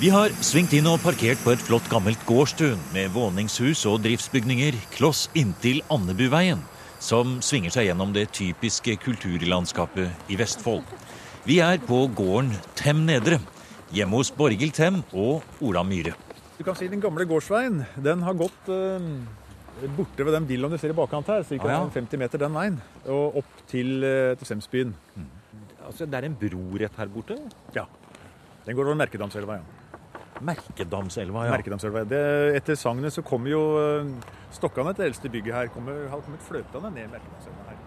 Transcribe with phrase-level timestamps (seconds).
[0.00, 4.78] Vi har svingt inn og parkert på et flott gammelt gårdstun med våningshus og driftsbygninger
[4.94, 6.62] kloss inntil Andebuveien,
[7.04, 10.86] som svinger seg gjennom det typiske kulturlandskapet i Vestfold.
[11.44, 13.42] Vi er på gården Tem Nedre,
[13.92, 16.14] hjemme hos Borghild Tem og Ola Myhre.
[16.56, 19.04] Du kan si Den gamle gårdsveien den har gått eh,
[19.98, 21.58] borte ved den villaen du ser i bakkant her, ca.
[21.66, 21.82] Ah, ja.
[21.98, 24.96] 50 meter den veien, og opp til, eh, til Semsbyen.
[25.84, 27.36] Altså, det er en bro rett her borte?
[27.76, 27.84] Ja.
[28.64, 29.79] Den går over Merkedamselva, ja.
[30.40, 31.54] Merkedamselva, ja.
[31.54, 32.04] Merkedamselva.
[32.08, 32.20] Det,
[32.56, 33.62] etter sagnet så kommer jo
[34.56, 37.78] stokkene Stokkane, det eldste bygget her, kommer, har kommet fløtende ned Merkedamselva her.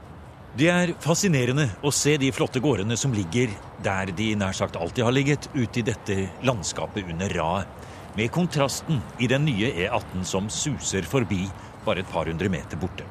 [0.54, 3.50] Det er fascinerende å se de flotte gårdene som ligger
[3.82, 7.90] der de nær sagt alltid har ligget, ute i dette landskapet under raet.
[8.14, 11.48] Med kontrasten i den nye E18 som suser forbi
[11.88, 13.08] bare et par hundre meter borte.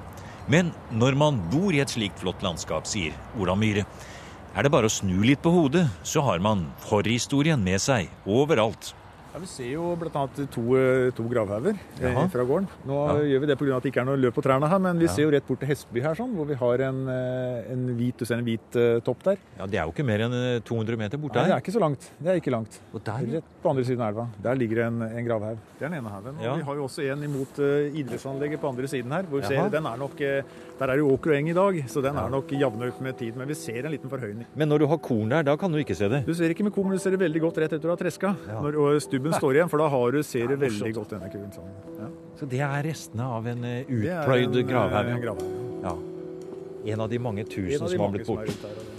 [0.46, 3.82] Men når man bor i et slikt flott landskap, sier Ola Myhre,
[4.54, 8.92] er det bare å snu litt på hodet, så har man forhistorien med seg overalt.
[9.32, 10.10] Ja, Vi ser jo bl.a.
[10.12, 10.62] To,
[11.16, 11.72] to gravhauger
[12.04, 12.66] eh, fra gården.
[12.84, 13.14] Nå Ja.
[13.32, 13.76] gjør vi det pga.
[13.78, 15.12] at det ikke er noe løp på trærne her, men vi Ja.
[15.14, 18.14] ser jo rett bort til Hestby her, sånn, hvor vi har en, eh, en hvit,
[18.18, 19.38] du ser en hvit eh, topp der.
[19.58, 21.48] Ja, Det er jo ikke mer enn eh, 200 meter borte her.
[21.48, 22.10] Nei, det er ikke så langt.
[22.20, 22.80] Det er ikke langt.
[22.92, 24.28] Og der, Rett på andre siden av elva.
[24.42, 25.56] Der ligger en, en gravhaug.
[25.78, 26.36] Det er den ene haugen.
[26.36, 26.54] Og Ja.
[26.56, 29.22] vi har jo også en imot uh, idrettsanlegget på andre siden her.
[29.22, 29.64] hvor vi Jaha.
[29.64, 30.16] ser, den er nok,
[30.82, 33.00] Der er det jo åker og eng i dag, så den er nok jevnet ut
[33.00, 33.36] med tiden.
[33.38, 34.44] Men vi ser en liten forhøyning.
[34.56, 36.26] Men når du har korn der, da kan du ikke se det.
[36.26, 37.96] Du ser ikke med korn, men du ser det veldig godt rett etter du har
[37.96, 38.34] treska.
[38.48, 38.60] Ja.
[38.60, 38.72] Når
[39.30, 41.50] og står igjen, for da har du, ser det veldig godt denne kuen.
[41.54, 41.74] Sånn.
[41.98, 42.08] Ja.
[42.38, 45.28] Så det er restene av en eh, utpløyd en, eh, gravhaug.
[45.28, 45.36] ja.
[45.82, 45.94] Ja.
[46.92, 48.50] En av de mange tusen de som har blitt borte.
[48.50, 48.90] ute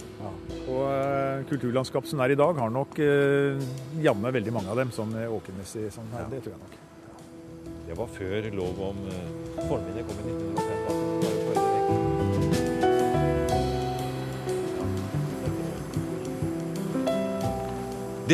[0.68, 3.60] og- eh, kulturlandskapet som er i dag, har nok uh,
[4.00, 5.92] jammen veldig mange av dem sånn åkermessig.
[5.92, 6.08] Sånn.
[6.12, 6.24] Ja.
[6.30, 6.78] Det tror jeg nok.
[7.86, 10.83] Det var før lov om uh, formiddag kom i 1905.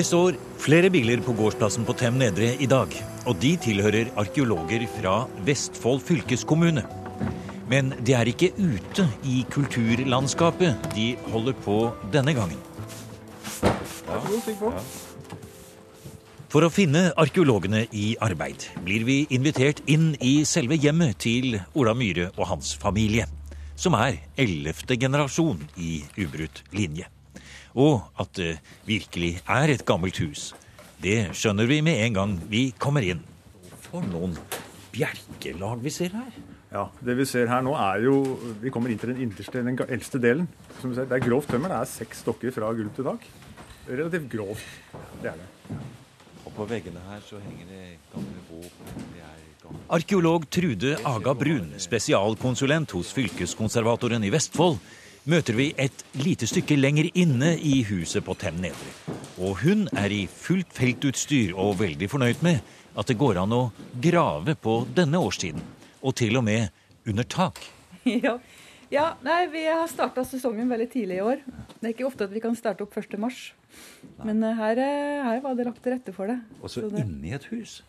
[0.00, 2.94] Det står flere biler på gårdsplassen på Tem Nedre i dag,
[3.28, 6.86] og de tilhører arkeologer fra Vestfold fylkeskommune.
[7.68, 11.76] Men de er ikke ute i kulturlandskapet de holder på
[12.16, 12.56] denne gangen.
[16.48, 21.92] For å finne arkeologene i arbeid blir vi invitert inn i selve hjemmet til Ola
[21.92, 23.28] Myhre og hans familie,
[23.76, 27.12] som er ellevte generasjon i ubrutt linje.
[27.74, 28.54] Og at det
[28.88, 30.50] virkelig er et gammelt hus,
[31.00, 33.22] det skjønner vi med en gang vi kommer inn.
[33.86, 34.34] For noen
[34.92, 36.32] bjerkelag vi ser her.
[36.70, 38.20] Ja, Det vi ser her nå er jo
[38.62, 40.46] Vi kommer inn til den innerste, den eldste delen.
[40.80, 41.72] Som vi ser, det er grovt tømmer.
[41.72, 43.24] Det er seks stokker fra gulv til tak.
[43.88, 44.68] Relativt grovt.
[45.22, 45.78] Det er det.
[46.44, 49.02] Og på veggene her så henger det gamle våpen.
[49.16, 49.82] Det er gamle...
[49.98, 54.78] Arkeolog Trude Aga Brun, spesialkonsulent hos fylkeskonservatoren i Vestfold,
[55.28, 58.92] møter vi et lite stykke lenger inne i huset på Tem Nedre.
[59.40, 62.60] Og hun er i fullt feltutstyr og veldig fornøyd med
[62.98, 63.60] at det går an å
[64.02, 65.60] grave på denne årstiden.
[66.02, 66.70] Og til og med
[67.08, 67.60] under tak.
[68.08, 68.38] Ja.
[68.90, 71.42] ja, nei, vi har starta sesongen veldig tidlig i år.
[71.78, 73.12] Det er ikke ofte at vi kan starte opp 1.
[73.20, 73.50] mars.
[74.24, 76.38] Men eh, her, eh, her var det lagt til rette for det.
[76.64, 77.82] Også Så det- inni et hus.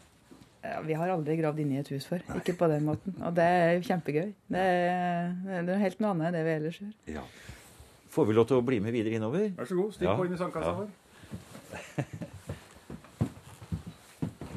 [0.63, 2.21] Ja, vi har aldri gravd inn i et hus før.
[2.37, 3.15] Ikke på den måten.
[3.25, 4.27] Og det er jo kjempegøy.
[4.53, 5.31] Det er,
[5.65, 6.91] det er helt noe annet enn det vi ellers gjør.
[7.15, 7.23] Ja.
[8.13, 9.47] Får vi lov til å bli med videre innover?
[9.57, 10.15] Vær så god, stikk Ja.
[10.19, 10.75] på inn i sandkassa Ja.
[10.77, 10.89] vår.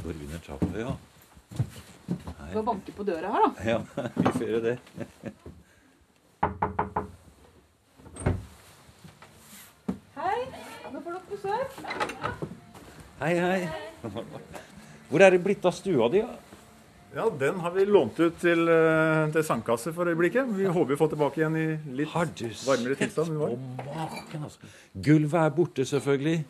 [0.04, 0.92] Går under trappa, ja.
[1.56, 3.50] Du får banke på døra her, da.
[3.65, 3.78] Ja,
[4.21, 4.78] vi får gjøre det.
[10.16, 10.41] Hei,
[10.92, 11.69] nå får dere besøk.
[13.21, 13.69] Hei, Hei, hei.
[15.10, 16.22] Hvor er det blitt av stua di?
[17.15, 20.48] Ja, Den har vi lånt ut til, eh, til sandkasse for øyeblikket.
[20.56, 23.28] Vi håper vi får tilbake igjen i litt Har du varmere tilstand.
[23.28, 24.59] enn det maken, altså.
[25.00, 26.44] Gulvet er borte, selvfølgelig.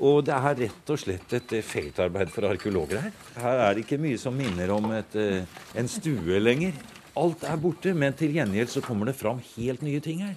[0.00, 3.12] Og det er rett og slett et eh, feltarbeid for arkeologer her.
[3.40, 6.72] Her er det ikke mye som minner om et, eh, en stue lenger.
[7.16, 10.34] Alt er borte, men til gjengjeld så kommer det fram helt nye ting her.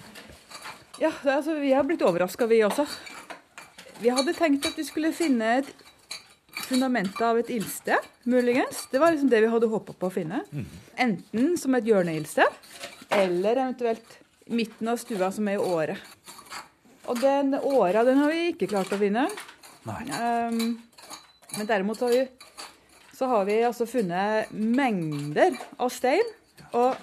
[1.00, 2.86] Ja, er altså, vi har blitt overraska, vi også.
[4.00, 5.85] Vi hadde tenkt at vi skulle finne et
[6.66, 8.84] fundament av et ildsted, muligens.
[8.92, 10.42] Det var liksom det vi hadde håpa på å finne.
[10.98, 12.60] Enten som et hjørneildsted,
[13.16, 15.98] eller eventuelt midten av stua, som er i året.
[17.06, 19.28] Og den åra, den har vi ikke klart å finne.
[19.86, 20.78] Ehm,
[21.56, 22.24] men derimot har vi,
[23.14, 26.34] så har vi altså funnet mengder av stein.
[26.74, 26.98] Og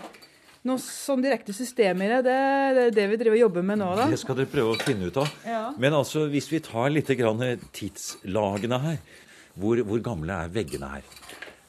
[0.68, 2.36] noe sånn direkte system i det, det,
[2.75, 4.07] det er det vi driver og jobber med nå, da.
[4.12, 5.31] Det skal dere prøve å finne ut av.
[5.48, 5.63] Ja.
[5.80, 7.44] Men altså, hvis vi tar litt grann
[7.75, 9.01] tidslagene her,
[9.60, 11.10] hvor, hvor gamle er veggene her?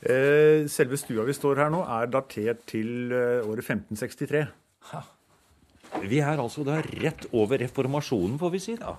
[0.04, 4.44] Eh, selve stua vi står her nå, er datert til eh, året 1563.
[6.04, 8.74] Vi er altså da rett over reformasjonen, får vi si.
[8.80, 8.96] da.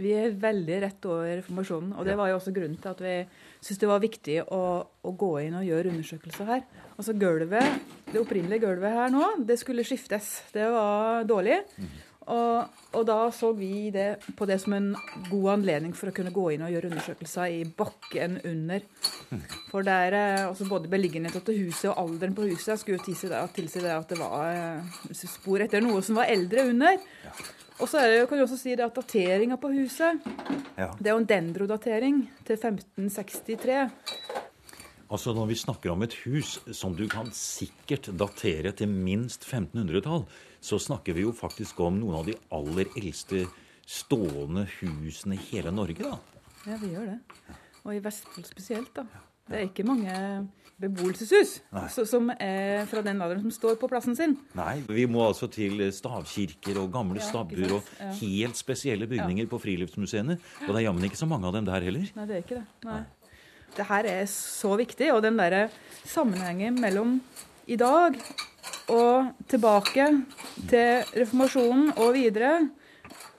[0.00, 1.92] Vi er veldig rett over reformasjonen.
[1.94, 3.12] Og det var jo også grunnen til at vi
[3.60, 6.64] syntes det var viktig å, å, gå inn og gjøre undersøkelser her.
[6.96, 10.32] Altså gulvet, Det opprinnelige gulvet her nå, det skulle skiftes.
[10.54, 11.60] Det var dårlig.
[12.24, 14.92] Og, og, da så vi det på det som en
[15.28, 18.86] god anledning for å kunne gå inn og gjøre undersøkelser i bakken under.
[19.70, 23.42] For der, eh, altså Både beliggenheten til huset og alderen på huset skulle tilsi det,
[23.56, 26.96] tilsi det at det var eh, spor etter noe som var eldre under.
[27.82, 30.22] Og så kan du også si det at dateringa på huset
[30.78, 30.92] ja.
[30.94, 33.88] det er jo en dendrodatering til 1563.
[35.14, 40.24] Altså Når vi snakker om et hus som du kan sikkert datere til minst 1500-tall,
[40.58, 43.44] så snakker vi jo faktisk om noen av de aller eldste
[43.86, 46.18] stående husene i hele Norge, da.
[46.66, 47.54] Ja, vi gjør det.
[47.84, 49.06] Og i Vestfold spesielt, da.
[49.46, 50.18] Det er ikke mange
[50.82, 51.58] beboelseshus
[51.92, 54.34] så, som er fra den alderen som står på plassen sin.
[54.58, 59.50] Nei, vi må altså til stavkirker og gamle ja, stabbur og helt spesielle bygninger ja.
[59.52, 60.40] på friluftsmuseene.
[60.64, 62.08] Og det er jammen ikke så mange av dem der heller.
[62.16, 62.64] Nei, det er ikke det.
[62.88, 63.02] Nei.
[63.74, 65.66] Det her er så viktig, og den derre
[66.06, 67.18] sammenhengen mellom
[67.66, 68.16] i dag
[68.92, 70.06] og tilbake
[70.68, 72.56] til reformasjonen og videre,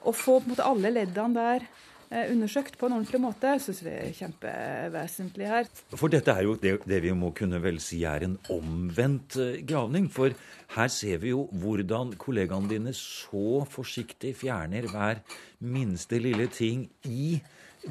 [0.05, 1.63] å få på en måte alle leddene der
[2.11, 5.69] eh, undersøkt på en ordentlig måte, syns vi er kjempevesentlig her.
[5.93, 9.63] For dette er jo det, det, vi må kunne vel si er en omvendt eh,
[9.65, 10.09] gravning.
[10.13, 10.35] For
[10.75, 15.23] her ser vi jo hvordan kollegaene dine så forsiktig fjerner hver
[15.65, 17.39] minste lille ting i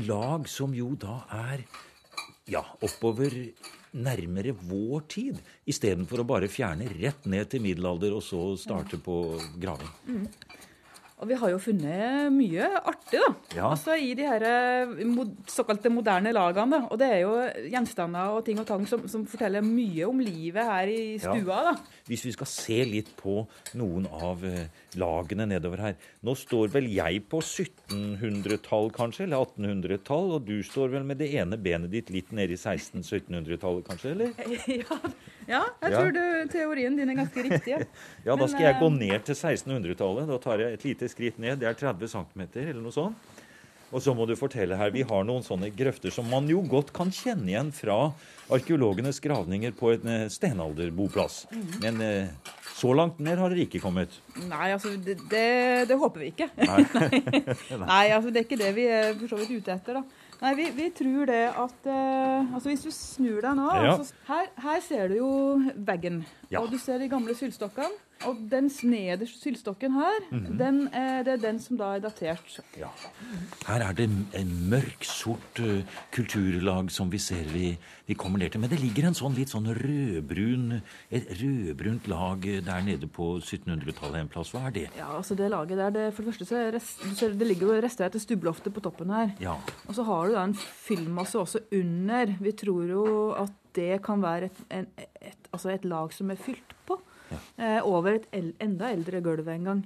[0.06, 1.66] lag som jo da er
[2.50, 3.34] ja, oppover
[3.94, 9.18] nærmere vår tid, istedenfor å bare fjerne rett ned til middelalder og så starte på
[9.60, 9.92] graving.
[10.08, 10.26] Mm.
[11.22, 13.68] Og vi har jo funnet mye artig da, ja.
[13.68, 16.80] altså i de her eh, såkalte moderne lagene.
[16.90, 17.36] Og det er jo
[17.70, 21.38] gjenstander og ting og tang som, som forteller mye om livet her i stua.
[21.38, 21.60] Ja.
[21.70, 22.00] da.
[22.10, 23.44] Hvis vi skal se litt på
[23.78, 24.66] noen av eh,
[24.98, 25.94] lagene nedover her.
[26.26, 31.30] Nå står vel jeg på 1700-tall, kanskje, eller 1800-tall, og du står vel med det
[31.38, 34.34] ene benet ditt litt nede i 1600-1700-tallet, kanskje, eller?
[34.74, 34.98] Ja,
[35.48, 37.74] jeg tror du, teorien din er ganske riktig.
[37.74, 37.80] Ja,
[38.28, 40.28] ja da skal jeg gå eh, ned til 1600-tallet.
[40.30, 41.60] Da tar jeg et lite skritt ned.
[41.62, 43.32] Det er 30 cm, eller noe sånt.
[43.94, 46.90] Og så må du fortelle her, Vi har noen sånne grøfter som man jo godt
[46.96, 47.98] kan kjenne igjen fra
[48.52, 51.44] arkeologenes gravninger på en eh, stenalderboplass.
[51.52, 51.68] Mm.
[51.84, 54.18] Men eh, så langt ned har dere ikke kommet?
[54.48, 55.46] Nei, altså, det, det,
[55.90, 56.50] det håper vi ikke.
[56.66, 56.82] Nei.
[57.84, 58.04] Nei.
[58.16, 60.00] altså, Det er ikke det vi er for så vidt ute etter.
[60.00, 60.23] da.
[60.40, 63.94] Nei, vi, vi, tror det at uh, altså Hvis du snur deg nå ja.
[63.94, 65.30] altså, her, her, ser du jo
[65.86, 66.24] veggen.
[66.50, 66.62] Ja.
[66.62, 68.03] Og du ser de gamle sylstokkene.
[68.24, 70.58] Og den nederste sylstokken her, mm -hmm.
[70.58, 72.60] den, eh, det er den som da er datert.
[72.78, 72.88] Ja.
[73.66, 75.82] Her er det en mørksort uh,
[76.12, 78.60] kulturlag som vi ser vi, vi, kommer ned til.
[78.60, 80.80] Men det ligger en sånn litt sånn rødbrun,
[81.10, 84.50] et rødbrunt lag der nede på 1700-tallet en plass.
[84.50, 84.88] Hva er det?
[84.96, 87.82] Ja, altså Det laget der, det, for det første så er rest, det ligger jo
[87.82, 89.30] rester etter stubbeloftet på toppen her.
[89.40, 89.54] Ja.
[89.88, 92.36] Og så har du da en fyllmasse også under.
[92.40, 96.36] Vi tror jo at det kan være et, en, et, altså et lag som er
[96.36, 97.00] fylt på
[97.58, 99.84] eh, over et el enda eldre gulv en gang.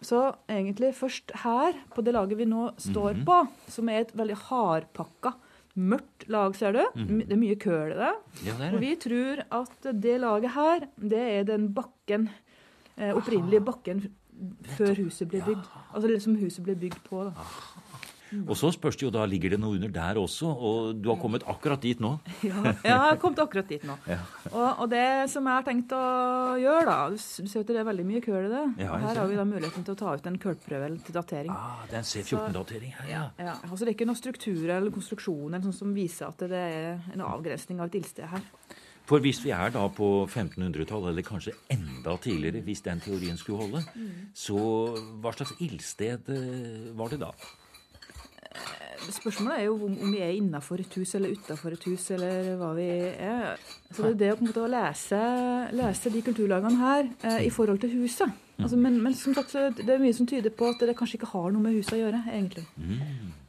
[0.00, 3.24] Så egentlig først her, på det laget vi nå står mm -hmm.
[3.24, 5.32] på, som er et veldig hardpakka,
[5.76, 6.84] mørkt lag, ser du.
[6.94, 7.26] Mm -hmm.
[7.26, 8.14] Det er mye køl i det.
[8.46, 12.28] Ja, det Og vi tror at det laget her, det er den bakken,
[12.96, 14.10] eh, opprinnelige bakken
[14.62, 15.66] før huset ble bygd.
[15.94, 17.24] Altså det som huset ble bygd på.
[17.24, 17.32] da.
[18.44, 20.50] Og så spørs det jo da, ligger det noe under der også?
[20.50, 22.16] Og du har kommet akkurat dit nå?
[22.48, 23.96] Ja, jeg har kommet akkurat dit nå.
[24.08, 24.18] Ja.
[24.50, 26.02] Og, og, det som jeg har tenkt å
[26.60, 27.18] gjøre, da Du
[27.50, 28.64] ser at det er veldig mye køl i det.
[28.84, 31.52] Ja, her har vi da muligheten til å ta ut en kullprøve til datering.
[31.54, 33.24] Ah, det er en C14-datering her, ja.
[33.40, 33.56] ja.
[33.68, 37.14] Altså det er ikke noen struktur eller konstruksjon eller sånn som viser at det er
[37.14, 38.44] en avgrensning av et ildsted her.
[39.08, 43.62] For hvis vi er da på 1500-tallet, eller kanskje enda tidligere, hvis den teorien skulle
[43.62, 44.10] holde, mm.
[44.36, 44.58] så
[45.22, 47.30] hva slags ildsted eh, var det da?
[49.14, 52.72] Spørsmålet er jo om, vi er innafor et hus eller utafor et hus, eller hva
[52.76, 53.56] vi er.
[53.90, 55.22] Så det er det å på en måte lese,
[55.78, 58.44] lese de kulturlagene her eh, i forhold til huset.
[58.58, 61.30] Altså, men, men, som sagt, det er mye som tyder på at det kanskje ikke
[61.30, 62.66] har noe med huset å gjøre, egentlig.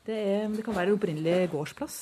[0.05, 1.97] Det, er, det kan være en opprinnelig gårdsplass.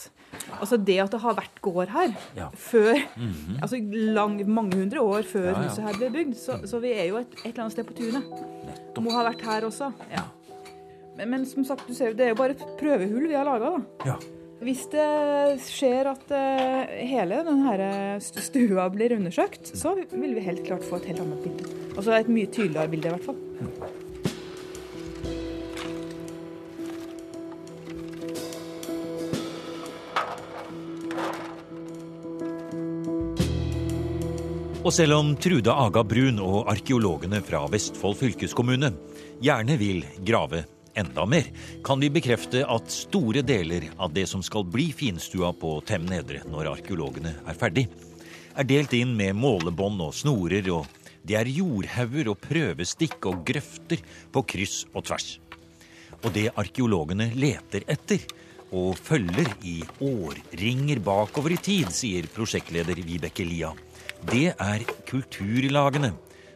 [0.60, 2.50] Altså det at det har vært gård her ja.
[2.52, 3.62] før, mm -hmm.
[3.62, 5.62] altså lang, mange hundre år før ja, ja.
[5.64, 7.94] huset her ble bygd, så, så, vi er jo et, et eller annet sted på
[7.94, 8.24] tunet.
[9.00, 9.92] Må ha vært her også.
[10.12, 10.24] Ja.
[11.18, 13.72] Men, men, som sagt, du ser, det er jo bare et prøvehull vi har laga.
[14.06, 14.20] Ja.
[14.62, 15.06] Hvis det
[15.66, 21.10] skjer at uh, hele denne stua blir undersøkt, så vil vi helt klart få et
[21.10, 21.74] helt annet bilde.
[21.96, 23.42] Altså et mye tydeligere bilde, i hvert fall.
[34.86, 38.94] Og selv om Trude Aga Brun og arkeologene fra Vestfold fylkeskommune
[39.44, 40.64] gjerne vil grave
[40.98, 41.48] enda mer,
[41.86, 46.44] kan vi bekrefte at store deler av det som skal bli finstua på Tem Nedre
[46.50, 47.88] når arkeologene er ferdig,
[48.58, 50.88] er delt inn med målebånd og snorer, og
[51.28, 54.02] det er jordhauger og prøvestikk og grøfter
[54.34, 55.38] på kryss og tvers.
[56.24, 58.24] Og det arkeologene leter etter,
[58.76, 63.70] og følger i årringer bakover i tid, sier prosjektleder Vibeke Lia.
[64.28, 66.12] Det er kulturlagene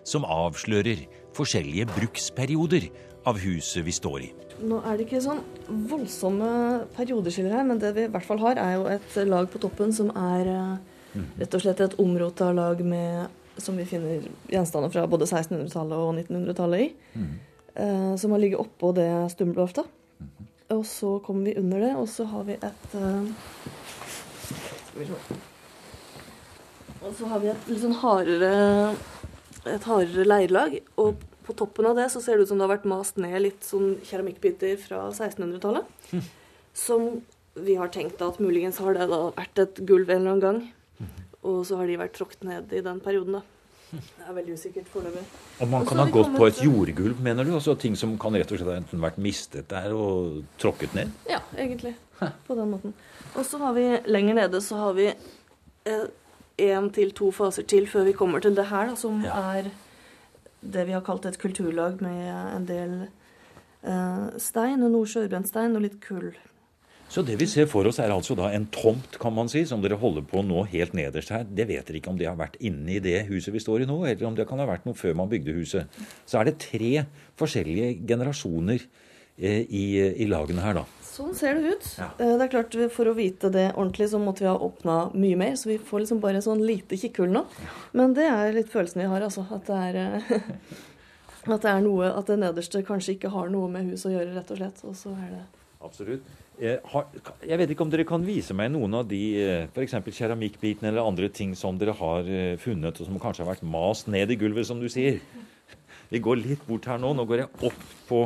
[0.08, 1.06] som avslører
[1.38, 2.90] forskjellige bruksperioder
[3.28, 4.30] av huset vi står i.
[4.62, 5.42] Nå er det ikke sånn
[5.90, 6.50] voldsomme
[6.96, 9.94] periodeskiller her, men det vi i hvert fall har, er jo et lag på toppen
[9.96, 15.06] som er eh, rett og slett et omrota lag med som vi finner gjenstander fra
[15.10, 16.92] både 1600-tallet og 1900-tallet i.
[17.20, 17.34] Mm.
[17.74, 19.90] Eh, som har ligget oppå det stumbloftet.
[20.22, 20.50] Mm.
[20.78, 23.28] Og så kommer vi under det, og så har vi et uh,
[27.02, 28.52] Og så har vi et litt sånn hardere
[29.70, 30.78] et hardere leirlag.
[31.02, 33.38] Og på toppen av det så ser det ut som det har vært mast ned
[33.42, 35.88] litt sånn keramikkbiter fra 1600-tallet.
[36.12, 36.28] Mm.
[36.78, 37.08] Som
[37.54, 40.62] vi har tenkt at muligens har det da vært et gulv en eller annen gang.
[41.42, 43.62] Og så har de vært tråkket ned i den perioden, da.
[43.92, 45.24] Det er veldig usikkert foreløpig.
[45.60, 47.52] Og man kan ha gått på et jordgulv, mener du?
[47.58, 51.12] Altså ting som kan rett og slett enten vært mistet der og tråkket ned?
[51.28, 51.98] Ja, egentlig.
[52.48, 52.96] På den måten.
[53.36, 56.08] Og så har vi lenger nede så har vi én
[56.88, 59.36] eh, til to faser til før vi kommer til det her, da, som ja.
[59.58, 59.72] er
[60.62, 65.86] det vi har kalt et kulturlag med en del eh, stein, og noe sjøbrentstein og
[65.86, 66.32] litt kull.
[67.12, 69.82] Så det vi ser for oss, er altså da en tomt, kan man si, som
[69.84, 71.44] dere holder på nå helt nederst her.
[71.44, 73.88] Det vet dere ikke om det har vært inne i det huset vi står i
[73.90, 76.00] nå, eller om det kan ha vært noe før man bygde huset.
[76.24, 77.04] Så er det tre
[77.42, 79.86] forskjellige generasjoner eh, i,
[80.24, 80.86] i, lagene her, da.
[81.12, 81.88] Sånn ser det ut.
[82.00, 82.08] Ja.
[82.22, 85.40] Eh, det er klart, For å vite det ordentlig, så måtte vi ha åpna mye
[85.40, 85.58] mer.
[85.60, 87.44] Så vi får liksom bare sånn lite kikkhull nå.
[87.60, 87.74] Ja.
[88.00, 89.44] Men det er litt følelsen vi har, altså.
[89.52, 90.38] At det er eh,
[91.56, 94.38] at det er noe, at det nederste kanskje ikke har noe med huset å gjøre,
[94.38, 94.86] rett og slett.
[94.88, 95.44] Og så er det
[95.82, 96.34] Absolutt.
[96.62, 96.78] Eh,
[97.50, 99.22] jeg vet ikke om dere kan vise meg noen av de
[99.74, 99.96] f.eks.
[100.14, 102.28] keramikkbitene eller andre ting som dere har
[102.62, 105.18] funnet, og som kanskje har vært mast ned i gulvet, som du sier.
[106.12, 107.16] Vi går litt bort her nå.
[107.18, 108.22] Nå går jeg opp på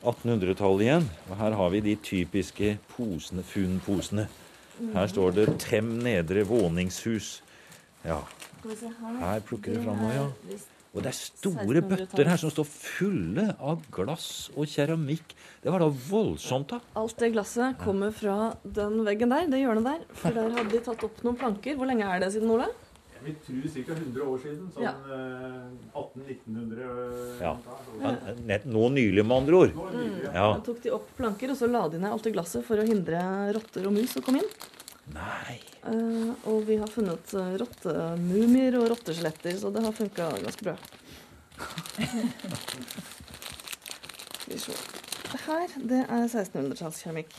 [0.00, 1.08] 1800-tallet igjen.
[1.28, 4.28] Og her har vi de typiske posene, funnposene.
[4.94, 7.40] Her står det 'Tem nedre våningshus'.
[8.04, 8.20] Ja.
[9.20, 10.26] Her plukker du fram noe, ja.
[10.90, 15.36] Og det er store bøtter her som står fulle av glass og keramikk.
[15.62, 16.80] Det var da voldsomt, da.
[16.98, 20.00] Alt det glasset kommer fra den veggen der, det hjørnet der.
[20.18, 21.76] For der hadde de tatt opp noen planker.
[21.76, 22.66] Hvor lenge er det siden, Ole?
[23.20, 23.92] Jeg vil tro ca.
[23.92, 24.68] 100 år siden.
[24.72, 24.92] Sånn ja.
[25.92, 26.80] 1800-1900.
[26.80, 27.52] Eh, ja.
[28.00, 28.58] ja.
[28.64, 29.74] Nå nylig, med andre ord.
[29.76, 30.14] Mm.
[30.24, 30.46] Ja.
[30.56, 32.86] Da tok de opp planker, og så la de ned alt det glasset for å
[32.88, 33.20] hindre
[33.56, 34.50] rotter og mus å komme inn.
[35.12, 35.58] Nei.
[35.84, 40.76] Uh, og vi har funnet rottemumier og rotteskjeletter, så det har funka ganske bra.
[44.40, 44.76] Skal vi se.
[45.30, 47.34] Det her, det er 1600-tallskeramikk.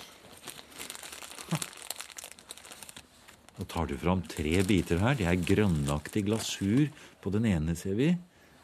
[3.62, 5.14] Nå tar du fram tre biter her.
[5.14, 6.88] Det er grønnaktig glasur
[7.22, 8.08] på den ene, ser vi.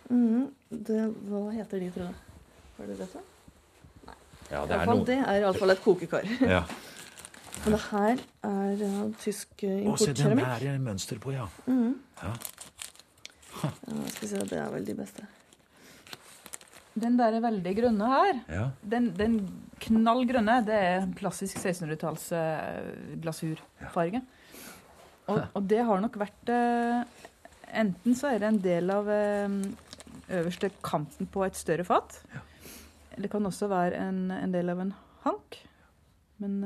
[0.09, 2.15] Mm, det, hva heter de, tror jeg?
[2.79, 3.19] Har du dette?
[4.07, 4.15] Nei.
[4.49, 5.03] Ja, det, er noe...
[5.05, 6.25] det er iallfall et kokekar.
[6.55, 6.63] ja.
[7.59, 10.17] Men det her er uh, tysk importkeramikk.
[10.17, 11.45] Se, den er det mønster på, ja.
[11.67, 11.93] Mm.
[12.23, 12.33] ja.
[13.61, 13.69] ja
[14.15, 15.27] skal vi se, det er vel de beste.
[16.97, 18.65] Den der er veldig grønne her, ja.
[18.81, 19.37] den, den
[19.85, 24.25] knallgrønne, det er klassisk 1600-talls uh, glasurfarge.
[25.27, 27.03] Og, og, det har nok vært uh,
[27.77, 29.55] Enten så er det en del av uh,
[30.39, 32.21] øverste kanten på et større fat.
[32.31, 32.43] Ja.
[33.17, 34.93] Det kan også være en, en, del av en
[35.25, 35.57] hank.
[36.39, 36.59] Men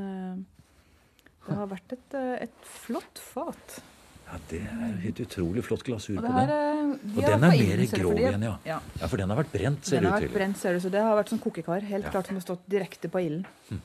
[1.48, 3.80] det har vært et, eh, et flott fat.
[4.28, 6.92] Ja, Det er helt utrolig flott glasur på den.
[7.18, 8.54] Og den er mer grå igjen, ja.
[8.66, 8.78] ja.
[9.02, 9.08] ja.
[9.08, 10.06] For den har vært brent, ser det ut til.
[10.06, 11.88] Den har vært brent, ser du, Så det har vært som kokekar.
[11.90, 12.14] Helt ja.
[12.14, 13.48] klart som har stått direkte på ilden.
[13.72, 13.82] Hm.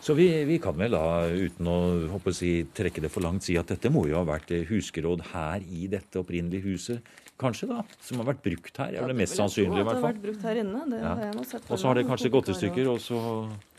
[0.00, 1.78] Så vi, vi, kan vel da, uten å
[2.14, 5.66] håper si, trekke det for langt, si at dette må jo ha vært huskeråd her
[5.68, 8.94] i dette opprinnelige huset kanskje, da, som har vært brukt her.
[8.96, 10.00] Ja, det mest sannsynlig, i hvert fall.
[10.00, 11.12] Det har vært brukt her inne, det ja.
[11.16, 11.68] har jeg nå sett.
[11.68, 13.20] Og så har det kanskje gått i stykker, og så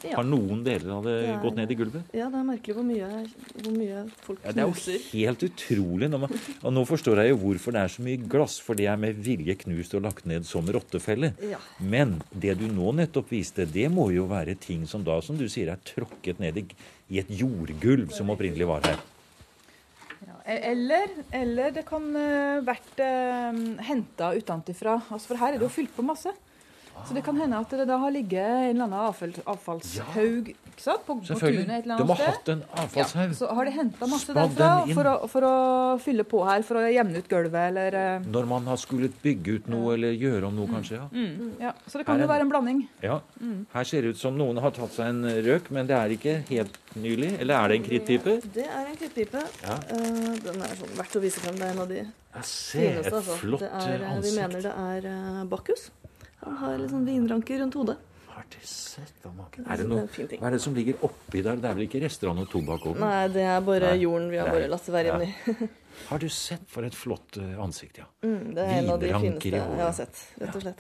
[0.06, 0.16] ja.
[0.18, 2.14] har noen deler av det, det er, gått ned i gulvet.
[2.18, 3.10] Ja, det er merkelig hvor mye,
[3.58, 4.48] hvor mye folk knuser.
[4.48, 6.10] Ja, det er jo helt utrolig.
[6.16, 9.00] Man, og nå forstår jeg jo hvorfor det er så mye glass, for det er
[9.02, 11.34] med vilje knust og lagt ned som rottefelle.
[11.80, 15.48] Men det du nå nettopp viste, det må jo være ting som da, som du
[15.52, 16.68] sier, er tråkket ned i,
[17.14, 19.02] i et jordgulv som opprinnelig var her.
[20.52, 24.98] Eller, eller, det kan uh, vært eh, henta utenfra.
[25.14, 26.34] Altså, for her er det jo fylt på masse.
[27.08, 30.82] Så det kan hende at det da har ligget en eller annen avfall, avfallshaug ikke
[30.84, 31.02] sant?
[31.06, 33.34] på, på tunet et eller De har hatt en avfallshaug.
[33.38, 35.54] Så har de henta masse derfra for å, for å
[36.04, 39.58] fylle på her, for å jevne ut gulvet eller eh, Når man har skullet bygge
[39.60, 41.00] ut noe eller gjøre om noe, kanskje.
[41.02, 41.08] ja.
[41.12, 41.74] mm, ja.
[41.88, 42.84] Så det kan jo være en blanding.
[43.04, 43.20] Ja.
[43.74, 46.38] Her ser det ut som noen har tatt seg en røk, men det er ikke
[46.52, 47.34] helt nylig.
[47.42, 48.38] Eller er det en krittpipe?
[48.56, 49.42] Det er en krittpipe.
[49.66, 49.78] Ja.
[49.92, 51.58] Uh, den er sånn verdt å vise frem.
[51.60, 53.08] Det er en av de Jeg ser fineste.
[53.08, 53.38] et Altså.
[53.42, 54.26] flott Det er, ansikt.
[54.28, 55.90] vi mener det er uh, Bakkus.
[56.46, 57.98] Han har litt sånn vinranker rundt hodet.
[58.32, 60.40] Har du sett da, Det Er det er noe fin ting.
[60.42, 61.60] Hva er det som ligger oppi der?
[61.62, 63.00] Det er vel ikke rester av noe tobakk over?
[63.04, 64.00] Nei, det er bare Nei.
[64.06, 65.68] jorden vi har bare latt være være Ja.
[66.10, 68.06] Har du sett for et flott eh, ansikt, ja.
[68.24, 70.80] Mm, det er en av de fineste jeg har sett, rett og slett.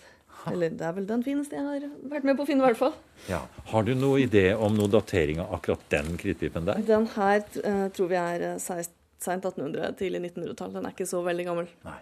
[0.49, 2.79] Eller det er vel den fineste jeg har vært med på å finne, i hvert
[2.79, 2.95] fall.
[3.27, 3.41] ja.
[3.73, 6.81] Har du noen idé om noe datering av akkurat den krittpipen der?
[6.87, 10.73] Den her uh, tror vi er seist- seint 1800, tidlig 1900-tall.
[10.79, 11.69] Den er ikke så veldig gammel.
[11.85, 11.99] Nei.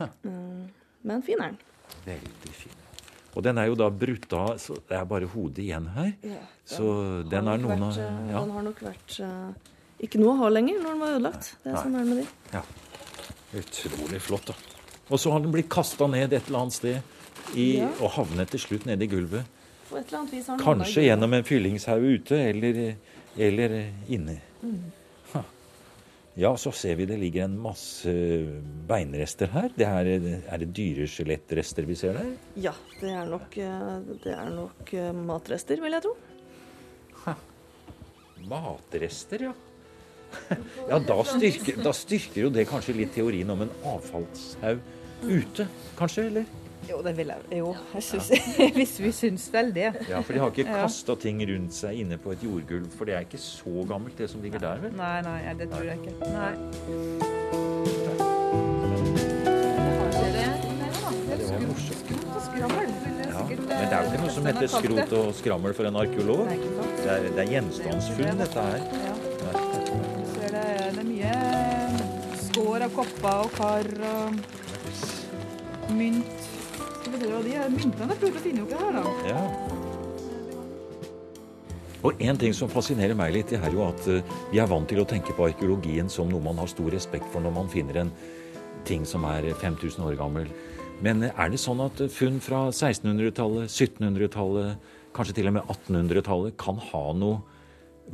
[0.24, 0.70] Mm,
[1.04, 1.58] men fin er den.
[2.06, 2.76] Veldig fin.
[3.36, 6.12] Og den er jo da brutt av, så det er bare hodet igjen her.
[6.26, 6.88] Ja, Så
[7.30, 8.40] den har er noen vært, av eh, ja.
[8.42, 9.70] Den har nok vært eh,
[10.06, 11.50] ikke noe å ha lenger når den var ødelagt.
[11.62, 11.82] Det er Nei.
[11.84, 13.60] sånn er det med de.
[13.60, 14.54] Utrolig flott, da.
[15.10, 17.00] Og så har den blitt kasta ned et eller annet sted
[17.58, 17.88] i, Ja.
[18.00, 19.44] og havnet til slutt nede i gulvet.
[19.90, 22.96] På et eller annet vis har den Kanskje gjennom en fyllingshaug ute, eller,
[23.36, 23.74] eller
[24.08, 24.36] inne.
[24.62, 24.68] Ha.
[26.40, 28.12] Ja, så ser vi det ligger en masse
[28.88, 29.68] beinrester her.
[29.76, 30.06] Det er,
[30.48, 32.30] er det dyreskjelettrester vi ser der?
[32.56, 33.90] Ja, det er nok, eh,
[34.24, 36.14] det er nok eh, matrester, vil jeg tro.
[38.48, 39.52] Matrester, ja.
[40.88, 44.80] Ja, da styrker, da styrker jo det kanskje litt teorien om en avfallshaug
[45.22, 46.26] ute, kanskje?
[46.30, 46.44] eller?
[46.90, 47.74] Jo, det vil jeg jo.
[47.94, 48.30] Jeg synes,
[48.78, 49.90] Hvis vi syns vel det.
[50.08, 51.14] Ja, For de har ikke Ja.
[51.22, 54.42] ting rundt seg inne på et jordgulv, for det er ikke så gammelt, det som
[54.42, 54.92] ligger der, vel?
[54.96, 56.14] Nei, nei, ja, det tror jeg ikke.
[56.32, 57.60] Nei.
[61.30, 62.06] Det var morsomt.
[62.60, 66.48] Ja, men det er jo ikke noe som heter skrot og skrammel for en arkeolog.
[66.50, 68.80] Det er, det er gjenstandsfunn, dette her.
[69.06, 69.14] Ja.
[69.44, 69.52] Ja.
[70.46, 70.64] Er det
[71.00, 71.34] er mye
[72.42, 74.59] skår av kopper og kar og
[75.96, 76.48] mynt.
[77.00, 77.70] Skal vi se hva de er.
[77.72, 79.04] Myntene prøver å finne oppe her, da.
[79.28, 79.44] Ja.
[82.00, 84.88] Og en ting som fascinerer meg litt, det er jo at eh, vi er vant
[84.88, 88.04] til å tenke på arkeologien som noe man har stor respekt for når man finner
[88.04, 88.12] en
[88.88, 90.48] ting som er 5000 år gammel.
[91.04, 95.74] Men eh, er det sånn at eh, funn fra 1600-tallet, 1700-tallet, kanskje til og med
[95.76, 97.42] 1800-tallet kan ha noe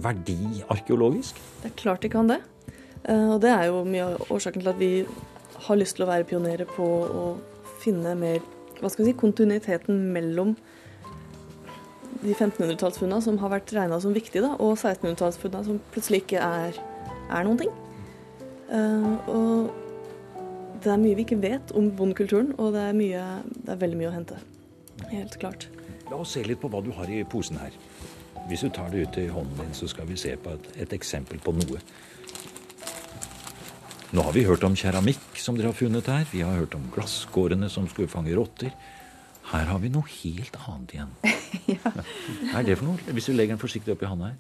[0.03, 1.39] verdi arkeologisk?
[1.63, 2.41] Det er klart de kan det.
[3.07, 4.93] Eh, Og det er jo mye av årsaken til at vi
[5.67, 7.27] har lyst til å være pionerer på å
[7.87, 8.45] finne mer
[8.77, 10.53] hva skal vi si, kontinuiteten mellom
[12.21, 16.79] de 1500-tallsfunna som har vært regna som viktige, da, og 1600-tallsfunna som plutselig ikke er,
[17.31, 17.73] er noen ting.
[18.67, 23.25] Uh, og det er mye vi ikke vet om bondekulturen, og det er, mye,
[23.63, 24.41] det er veldig mye å hente.
[25.13, 25.69] Helt klart.
[26.11, 27.75] La oss se litt på hva du har i posen her.
[28.47, 30.93] Hvis du tar det ut i hånden din, så skal vi se på et, et
[30.95, 31.81] eksempel på noe.
[34.15, 36.27] Nå har vi hørt om keramikk som dere har funnet her.
[36.31, 38.71] Vi har hørt om glasskårene som skulle fange rotter.
[39.51, 41.15] Her har vi noe helt annet igjen.
[42.53, 43.15] Hva er det for noe?
[43.17, 44.39] Hvis du legger den forsiktig oppi handa her.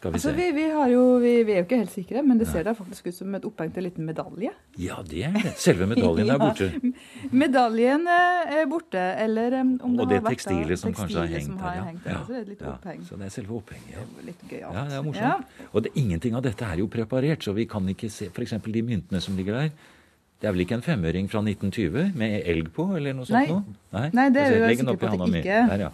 [0.00, 0.36] Skal vi Altså, se.
[0.36, 2.72] vi, vi, har jo, vi, vi er jo ikke helt sikre, men det ser da
[2.72, 4.48] faktisk ut som et opphengt en liten medalje.
[4.80, 5.50] Ja, det er det.
[5.60, 6.70] Selve medaljen er borte.
[7.36, 11.20] Medaljen eh, er borte, eller eh, om det Og det har vært tekstilet som kanskje
[11.20, 11.84] har hengt som har her.
[11.90, 12.18] hengt der.
[12.24, 12.72] Så det er litt Ja.
[12.78, 13.04] oppheng.
[13.10, 13.92] Så det er selve opphenget.
[13.92, 14.06] Ja.
[14.30, 14.74] Litt gøyalt.
[14.80, 15.54] Ja, det er morsomt.
[15.74, 18.56] Og det, ingenting av dette er jo preparert, så vi kan ikke se f.eks.
[18.64, 19.70] de myntene som ligger der.
[20.40, 23.52] Det er vel ikke en femøring fra 1920 med elg på, eller noe sånt Nei.
[23.52, 24.06] noe?
[24.16, 25.82] Nei, det er jo jeg legger den sikker opp i på at det ikke- Der,
[25.84, 25.90] ja.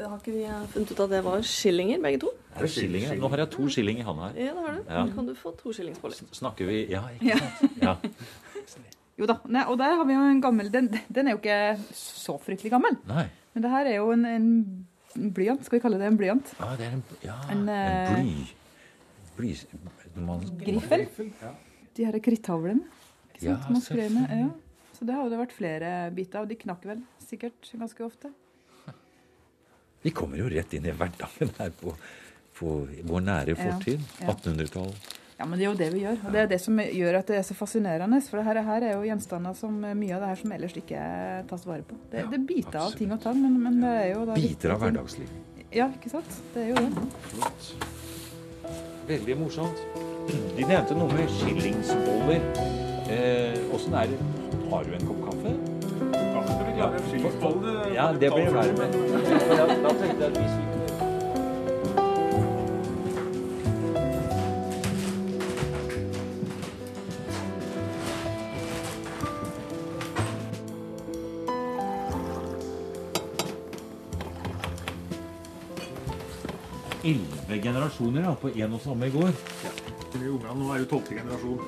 [0.00, 2.30] Det har ikke vi eh, funnet ut at det var skillinger, begge to?
[2.56, 3.18] Er det skillinger?
[3.20, 4.38] Nå har jeg to skilling i handa her.
[4.40, 4.84] Ja, det har du.
[4.88, 5.02] Ja.
[5.18, 6.30] Kan du få to skillingspålegg.
[6.40, 7.82] Snakker vi Ja, ikke sant?
[7.84, 7.96] Ja.
[9.20, 11.56] Jo da, nei, og der har vi jo en gammel Den, den er jo ikke
[11.92, 12.94] så fryktelig gammel.
[13.10, 13.26] Nei.
[13.52, 14.46] Men det her er jo en, en
[15.36, 15.60] blyant.
[15.66, 16.52] Skal vi kalle det en blyant?
[16.56, 18.54] Ja, det er en, ja, En, en, eh,
[19.36, 19.52] bly...
[20.14, 21.04] bly man, Griffel.
[21.98, 22.86] De her kritthavlene.
[23.34, 23.74] Ikke Ja, sant?
[23.76, 24.24] Man skrev med.
[24.24, 24.48] selvfølgelig.
[24.48, 24.96] Ja.
[24.96, 26.48] Så det har jo det vært flere biter av.
[26.48, 28.32] De knakk vel sikkert ganske ofte.
[30.02, 31.94] Vi kommer jo rett inn i hverdagen her på,
[32.56, 32.76] på
[33.08, 34.00] vår nære fortid.
[34.20, 34.32] ja.
[34.32, 34.94] 1800-tall.
[35.40, 36.18] Ja, men det er jo det vi gjør.
[36.28, 38.18] Og det er det som gjør at det er så fascinerende.
[38.26, 41.04] For det her, her er jo gjenstander som mye av det her som ellers ikke
[41.48, 41.96] tas vare på.
[42.12, 44.74] Det, det biter biter av ting og tang, men, men det er jo da Biter
[44.74, 45.32] av hverdagslivet.
[45.32, 45.72] hverdagsliv.
[45.72, 46.36] Ja, ikke sant?
[46.52, 47.08] Det er jo det.
[47.30, 47.72] Flott.
[49.08, 49.84] Veldig morsomt.
[50.28, 52.44] De nevnte noe med skillingsboller.
[53.10, 54.20] Eh, er det?
[54.70, 55.69] Har du en kopp kaffe?
[57.94, 58.92] Ja, det blir flere med
[60.00, 60.30] tenkte
[77.02, 79.36] Elleve generasjoner ja, på én og samme gård.
[79.64, 79.70] Ja.
[80.20, 81.60] Ungene nå er jo tolvte generasjon.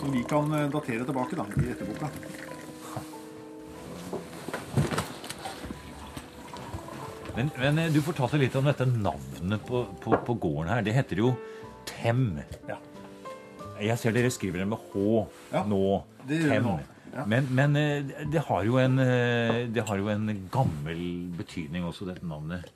[0.00, 2.49] Så vi kan eh, datere tilbake da, i dette.
[7.40, 10.84] Men, men eh, du fortalte litt om dette navnet på, på, på gården her.
[10.84, 11.32] Det heter jo
[11.88, 12.34] Tem.
[12.68, 12.76] Ja.
[13.80, 15.04] Jeg ser dere skriver det med H
[15.54, 15.80] Ja, nå.
[16.28, 16.66] Tem.
[16.66, 16.74] nå,
[17.14, 17.24] ja.
[17.26, 21.00] Men, men eh, det, har en, eh, det har jo en gammel
[21.38, 22.68] betydning også, dette navnet.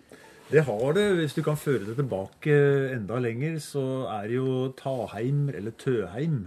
[0.48, 1.04] Det har det.
[1.20, 2.56] Hvis du kan føre det tilbake
[2.94, 3.84] enda lenger, så
[4.16, 6.44] er det jo Taheim eller Tøheim.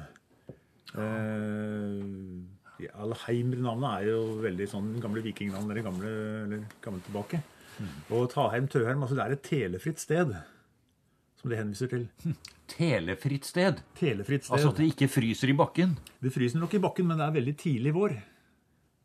[0.97, 2.01] Eh,
[2.77, 6.11] de Alheimer-navnet er jo veldig sånn gamle vikingnavn eller gamle,
[6.45, 7.41] eller gamle tilbake.
[8.13, 10.33] Og Taheim, Tøheim, altså det er et telefritt sted,
[11.37, 12.07] som det henviser til.
[12.77, 13.83] Telefritt sted.
[13.95, 14.57] Telefritt sted.
[14.57, 15.93] Altså at det ikke fryser i bakken.
[16.23, 18.17] Det fryser nok i bakken, men det er veldig tidlig vår.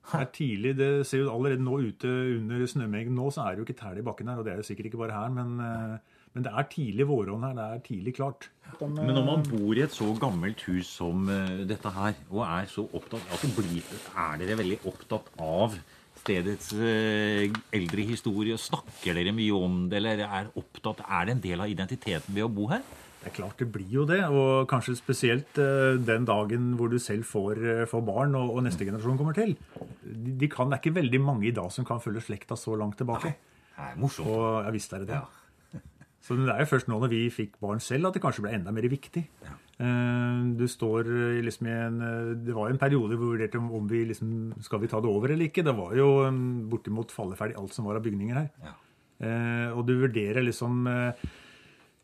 [0.02, 3.62] Det er tidlig, det ser jo allerede nå ute under snømengden nå, så er det
[3.62, 4.40] jo ikke tæl i bakken her.
[4.40, 7.46] Og det er jo sikkert ikke bare her, men, eh, men det er tidlig vårånd
[7.46, 7.54] her.
[7.54, 8.48] Det er tidlig klart.
[8.80, 12.66] Men når man bor i et så gammelt hus som eh, dette her, og er
[12.72, 15.78] så opptatt altså blir, Er dere veldig opptatt av
[16.22, 18.56] stedets eh, eldre historie?
[18.60, 22.46] Snakker dere mye om det, eller er opptatt Er det en del av identiteten ved
[22.46, 22.84] å bo her?
[23.22, 26.98] Det er klart det blir jo det, og kanskje spesielt eh, den dagen hvor du
[26.98, 29.54] selv får, eh, får barn og, og neste generasjon kommer til.
[30.02, 32.74] De, de kan, det er ikke veldig mange i dag som kan følge slekta så
[32.78, 33.36] langt tilbake.
[33.76, 34.26] Det er morsomt.
[34.26, 35.22] Og ja visst er det det.
[36.22, 38.52] Så det er jo først nå når vi fikk barn selv at det kanskje ble
[38.54, 39.22] enda mer viktig.
[39.42, 43.58] Eh, Du står eh, liksom i en eh, Det var en periode hvor vi vurderte
[43.58, 45.64] om vi liksom Skal vi ta det over eller ikke?
[45.66, 46.40] Det var jo eh,
[46.70, 48.50] bortimot falleferdig alt som var av bygninger her.
[48.62, 48.74] Ja.
[49.26, 51.26] Eh, Og du vurderer liksom eh,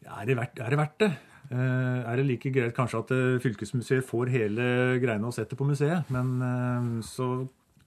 [0.08, 1.10] er, det verdt, er det verdt det?
[1.50, 4.66] Eh, Er det like greit kanskje at eh, fylkesmuseet får hele
[5.02, 6.08] greiene og setter på museet?
[6.14, 7.30] Men eh, så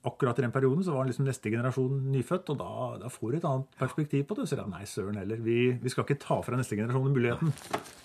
[0.04, 2.70] akkurat i den perioden så var liksom neste generasjon nyfødt, og da,
[3.04, 4.46] da får du et annet perspektiv på det.
[4.48, 5.38] Så sier nei, søren heller.
[5.44, 7.52] Vi, vi skal ikke ta fra neste generasjon muligheten.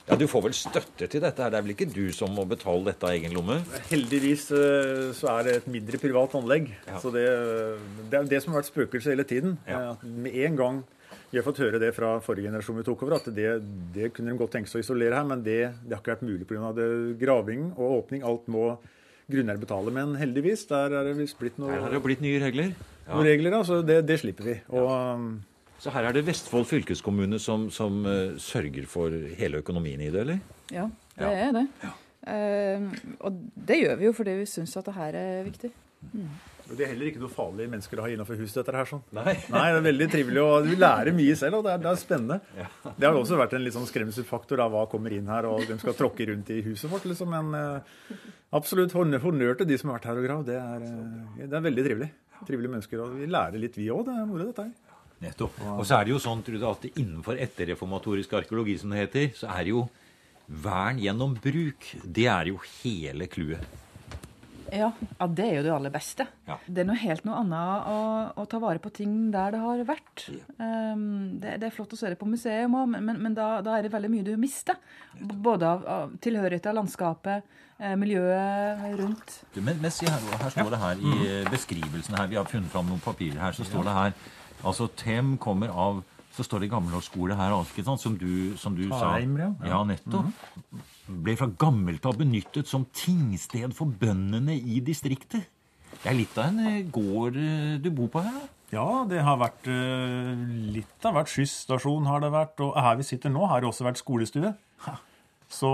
[0.08, 1.42] Ja, Du får vel støtte til dette?
[1.44, 1.52] her.
[1.52, 3.58] Det er vel ikke du som må betale dette av egen lomme?
[3.90, 6.70] Heldigvis eh, så er det et mindre privat anlegg.
[6.88, 7.02] Ja.
[7.04, 7.26] Så det,
[8.12, 9.58] det er det som har vært spøkelset hele tiden.
[9.68, 9.82] Ja.
[9.82, 10.84] Eh, At med en gang
[11.32, 13.50] vi har fått høre det fra forrige generasjon vi tok over, at det,
[13.96, 16.24] det kunne de godt tenke seg å isolere her, men det, det har ikke vært
[16.30, 16.70] mulig pga.
[17.20, 18.24] graving og åpning.
[18.24, 18.70] Alt må
[19.32, 19.92] grunneier betale.
[19.94, 22.74] Men heldigvis, der er det visst blitt Her har det blitt nye regler.
[23.08, 23.14] Ja.
[23.16, 24.58] noen regler, da, så det, det slipper vi.
[24.76, 25.14] Og ja.
[25.80, 30.24] Så her er det Vestfold fylkeskommune som, som uh, sørger for hele økonomien i det,
[30.24, 30.40] eller?
[30.74, 31.48] Ja, det Ja.
[31.48, 31.66] er det.
[32.28, 33.38] Uh, og
[33.70, 35.70] det gjør vi jo fordi vi syns at det her er viktig.
[36.76, 38.90] Det er heller ikke noe farlige mennesker å ha innenfor huset, dette her.
[38.90, 39.04] sånn.
[39.16, 39.36] Nei.
[39.54, 42.02] Nei, det er veldig trivelig, og du lærer mye selv, og det er, det er
[42.02, 42.40] spennende.
[42.98, 45.78] Det har også vært en litt sånn skremselfaktor av hva kommer inn her, og de
[45.82, 47.32] skal tråkke rundt i huset vårt, liksom.
[47.32, 48.18] Men uh,
[48.58, 50.52] absolutt honnør, til de som har vært her og gravd.
[50.52, 52.12] Det, eh, det er veldig trivelig.
[52.44, 54.04] Trivelige mennesker, og vi lærer litt, vi òg.
[54.10, 54.98] Det er moro, dette her.
[55.24, 55.56] Nettopp.
[55.80, 59.50] Og så er det jo sånn, Trude, at innenfor etterreformatorisk arkeologi, som det heter, så
[59.56, 59.88] er det jo
[60.48, 61.90] vern gjennom bruk.
[62.04, 63.87] Det er jo hele clouet.
[64.74, 66.26] Ja, ja, det er jo det aller beste.
[66.48, 66.58] Ja.
[66.66, 68.00] Det er noe helt noe annet å,
[68.42, 70.26] å ta vare på ting der det har vært.
[70.58, 73.58] Um, det, det er flott å se det på museum òg, men, men, men da,
[73.66, 74.80] da er det veldig mye du mister.
[75.20, 77.48] Både av, av tilhørighet til landskapet,
[77.80, 79.40] eh, miljøet rundt.
[79.56, 82.50] Du, Men, men se her, her står det her i eh, beskrivelsen her, vi har
[82.50, 84.14] funnet fram noen papirer her, så står det her,
[84.64, 86.04] altså Tem kommer av,
[86.38, 89.16] så står det gammelårsskole her, ikke sant, som du, som du sa.
[89.18, 89.50] Ja.
[89.66, 90.30] Ja, nettopp.
[91.08, 95.48] Ble fra gammelt av benyttet som tingsted for bøndene i distriktet.
[95.98, 98.54] Det er litt av en eh, gård eh, du bor på her, da.
[98.76, 100.34] Ja, det har vært eh,
[100.76, 103.88] litt av hvert skysstasjon har det vært, og her vi sitter nå har det også
[103.88, 104.52] vært skolestue.
[105.48, 105.70] Så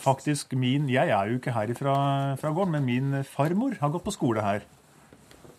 [0.00, 1.96] faktisk min, jeg er jo ikke her fra,
[2.40, 4.64] fra gården, men min farmor har gått på skole her.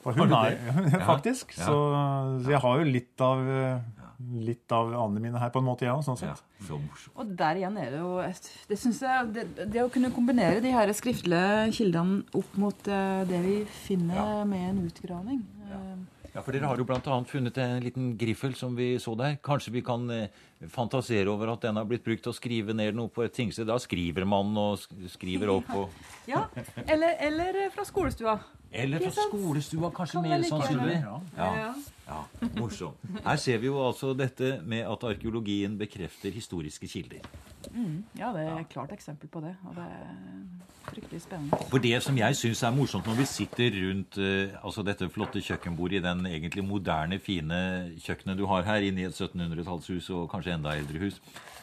[0.07, 0.57] Og hun er,
[1.11, 1.67] faktisk, Ja.
[1.67, 1.77] Så,
[2.41, 3.43] så jeg har jo litt av,
[4.17, 6.41] litt av anene mine her på en måte, ja, sånn sett.
[6.67, 6.77] Ja.
[7.15, 9.43] Og der igjen er det jo et, det, synes jeg, det,
[9.75, 14.43] det å kunne kombinere de her skriftlige kildene opp mot eh, det vi finner Ja.
[14.49, 15.91] med en utgravning eh,
[16.33, 17.19] Ja, for Dere har jo bl.a.
[17.29, 19.37] funnet en liten griffel som vi så der.
[19.41, 20.27] Kanskje vi kan eh,
[20.69, 23.65] fantasere over at den har blitt brukt til å skrive ned noe på et tingsted.
[23.69, 24.81] Da skriver man og
[25.13, 25.71] skriver opp.
[25.77, 25.89] Og,
[26.29, 26.43] Ja,
[26.85, 28.37] eller, eller fra skolestua.
[28.71, 30.95] Eller fra skolestua, kanskje Kan mer like sannsynlig.
[31.01, 31.21] gjerne.
[31.37, 31.73] Ja,
[32.07, 32.21] ja,
[32.57, 32.97] morsomt.
[33.25, 37.21] Her ser vi jo altså dette med at arkeologien bekrefter historiske kilder.
[38.17, 39.55] Ja, det er et klart eksempel på det.
[39.67, 40.13] Og det er
[40.87, 41.57] fryktelig spennende.
[41.69, 45.41] For det som jeg syns er morsomt når vi sitter rundt eh, altså dette flotte
[45.43, 47.59] kjøkkenbordet i den egentlig moderne, fine
[47.99, 51.19] kjøkkenet du har her, inne i et 1700-tallshus og kanskje enda eldre hus,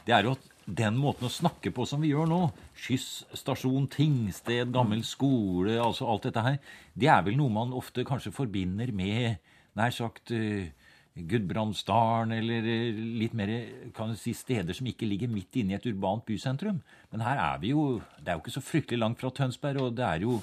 [0.07, 2.41] det er jo at den måten å snakke på som vi gjør nå,
[2.85, 6.57] skyss-stasjon, tingsted, gammel skole, altså alt dette her,
[6.97, 9.37] det er vel noe man ofte kanskje forbinder med
[9.77, 10.73] nær sagt eh,
[11.15, 13.53] Gudbrandsdalen eller eh, litt mer
[13.95, 16.81] kan du si, steder som ikke ligger midt inne i et urbant bysentrum.
[17.13, 19.99] Men her er vi jo Det er jo ikke så fryktelig langt fra Tønsberg, og
[19.99, 20.41] det er jo,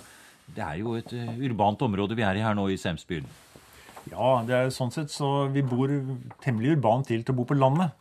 [0.55, 3.27] det er jo et eh, urbant område vi er i her nå i Semsbyen.
[4.10, 5.91] Ja, det er sånn sett så vi bor
[6.41, 7.91] temmelig urbant til til å bo på landet.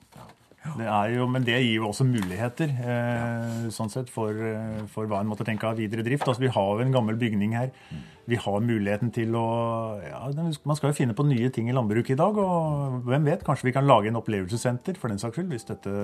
[0.60, 5.08] Det er jo, men det gir jo også muligheter eh, sånn sett for, eh, for
[5.08, 6.26] hva en måtte tenke av videre drift.
[6.28, 7.70] Altså, Vi har jo en gammel bygning her.
[8.28, 9.46] Vi har muligheten til å
[10.04, 12.36] ja, Man skal jo finne på nye ting i landbruket i dag.
[12.36, 15.94] Og hvem vet, kanskje vi kan lage en opplevelsessenter for den saks skyld, hvis, dette,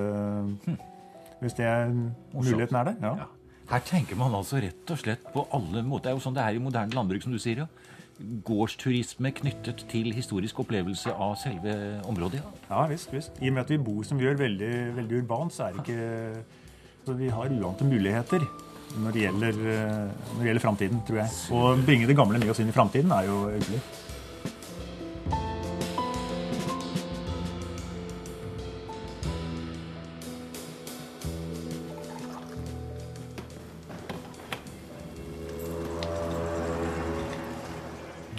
[1.43, 2.97] hvis det er muligheten er der.
[3.05, 3.29] Ja.
[3.71, 6.09] Her tenker man altså rett og slett på alle måter.
[6.09, 7.67] Det er jo sånn det er i moderne landbruk, som du sier.
[7.67, 7.93] ja.
[8.45, 11.75] Gårdsturisme knyttet til historisk opplevelse av selve
[12.09, 12.41] området.
[12.71, 12.87] ja.
[12.89, 13.41] Visst, visst.
[13.43, 15.85] I og med at vi bor som vi gjør, veldig, veldig urbant, så er det
[15.85, 16.45] ikke
[17.07, 18.43] så Vi har uante muligheter
[18.97, 19.53] når det gjelder,
[20.33, 21.31] når det gjelder framtiden, tror jeg.
[21.53, 23.81] Å bringe det gamle med oss inn i framtiden er jo hyggelig.